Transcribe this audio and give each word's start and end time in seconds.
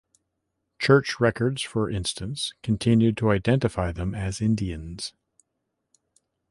Church 0.79 1.19
records, 1.19 1.61
for 1.61 1.87
instance, 1.87 2.55
continued 2.63 3.15
to 3.17 3.29
identify 3.29 3.91
them 3.91 4.15
as 4.15 4.41
Indians. 4.41 5.13